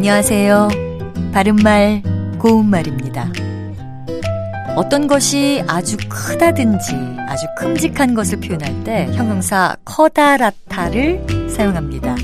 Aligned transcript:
안녕하세요. 0.00 0.68
바른말, 1.30 2.02
고운말입니다. 2.38 3.30
어떤 4.74 5.06
것이 5.06 5.62
아주 5.68 5.98
크다든지 6.08 6.94
아주 7.28 7.44
큼직한 7.58 8.14
것을 8.14 8.40
표현할 8.40 8.82
때 8.82 9.12
형용사 9.12 9.76
커다랗다를 9.84 11.50
사용합니다. 11.50 12.16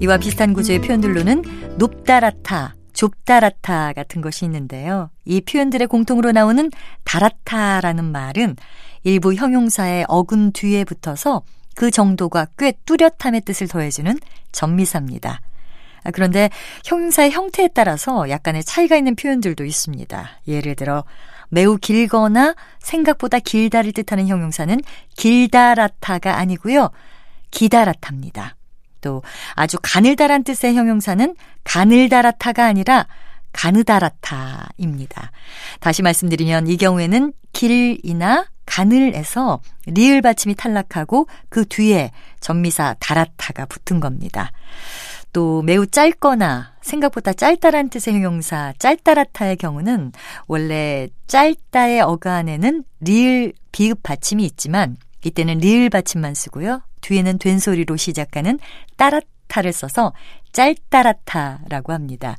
이와 0.00 0.18
비슷한 0.18 0.52
구조의 0.52 0.82
표현들로는 0.82 1.78
높다랗다, 1.78 2.74
좁다랗다 2.92 3.94
같은 3.94 4.20
것이 4.20 4.44
있는데요. 4.44 5.08
이 5.24 5.40
표현들의 5.40 5.86
공통으로 5.86 6.32
나오는 6.32 6.70
다랗다라는 7.04 8.04
말은 8.04 8.56
일부 9.02 9.32
형용사의 9.32 10.04
어근 10.08 10.52
뒤에 10.52 10.84
붙어서 10.84 11.40
그 11.74 11.90
정도가 11.90 12.48
꽤 12.58 12.74
뚜렷함의 12.84 13.40
뜻을 13.46 13.66
더해주는 13.68 14.14
전미사입니다. 14.52 15.40
아, 16.04 16.10
그런데 16.10 16.50
형용사의 16.84 17.30
형태에 17.30 17.68
따라서 17.68 18.28
약간의 18.28 18.64
차이가 18.64 18.96
있는 18.96 19.16
표현들도 19.16 19.64
있습니다. 19.64 20.30
예를 20.46 20.74
들어 20.74 21.04
매우 21.48 21.76
길거나 21.78 22.54
생각보다 22.80 23.38
길다를 23.38 23.92
뜻하는 23.92 24.28
형용사는 24.28 24.80
길다랗다가 25.16 26.36
아니고요. 26.36 26.90
기다랗답니다. 27.50 28.56
또 29.00 29.22
아주 29.54 29.76
가늘다란 29.82 30.44
뜻의 30.44 30.74
형용사는 30.74 31.36
가늘다랗다가 31.62 32.64
아니라 32.64 33.06
가느다랗다입니다. 33.52 35.30
다시 35.80 36.02
말씀드리면 36.02 36.66
이 36.66 36.76
경우에는 36.76 37.32
길이나 37.52 38.46
가늘에서 38.66 39.60
리을 39.86 40.22
받침이 40.22 40.54
탈락하고 40.54 41.28
그 41.48 41.64
뒤에 41.66 42.10
전미사 42.40 42.96
다랗다가 42.98 43.66
붙은 43.66 44.00
겁니다. 44.00 44.50
또 45.34 45.62
매우 45.62 45.84
짧거나 45.84 46.74
생각보다 46.80 47.32
짧다란 47.34 47.90
뜻의 47.90 48.14
형용사 48.14 48.72
짧다랗다의 48.78 49.56
경우는 49.56 50.12
원래 50.46 51.08
짧다의 51.26 52.00
어간에는 52.00 52.84
리을 53.00 53.52
비읍 53.72 54.02
받침이 54.02 54.44
있지만 54.46 54.96
이때는 55.24 55.58
리을 55.58 55.90
받침만 55.90 56.34
쓰고요. 56.34 56.82
뒤에는 57.00 57.38
된소리로 57.38 57.96
시작하는 57.96 58.58
따라 58.96 59.20
타를 59.48 59.72
써서 59.72 60.12
짤따라타라고 60.52 61.92
합니다. 61.92 62.36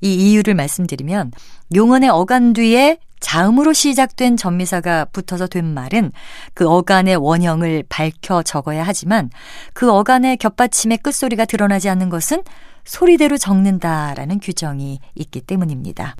이 0.00 0.14
이유를 0.14 0.54
말씀드리면 0.54 1.32
용언의 1.74 2.10
어간 2.10 2.52
뒤에 2.52 2.98
자음으로 3.20 3.72
시작된 3.74 4.36
전미사가 4.36 5.06
붙어서 5.06 5.46
된 5.46 5.66
말은 5.66 6.10
그 6.54 6.66
어간의 6.66 7.16
원형을 7.16 7.84
밝혀 7.88 8.42
적어야 8.42 8.82
하지만 8.82 9.30
그 9.74 9.92
어간의 9.92 10.38
겹받침의 10.38 10.98
끝소리가 10.98 11.44
드러나지 11.44 11.88
않는 11.90 12.08
것은 12.08 12.42
소리대로 12.84 13.36
적는다라는 13.36 14.40
규정이 14.40 15.00
있기 15.14 15.42
때문입니다. 15.42 16.16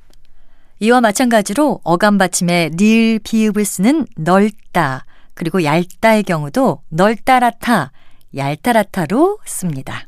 이와 0.79 1.01
마찬가지로 1.01 1.81
어간 1.83 2.17
받침에 2.17 2.71
릴 2.77 3.19
비읍을 3.19 3.65
쓰는 3.65 4.07
넓다 4.15 5.05
그리고 5.33 5.63
얇다의 5.63 6.23
경우도 6.23 6.81
넓다라타, 6.89 7.91
얇다라타로 8.35 9.39
씁니다. 9.45 10.07